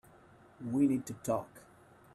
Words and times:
We 0.71 0.87
need 0.87 1.05
to 1.05 1.13
talk. 1.13 1.61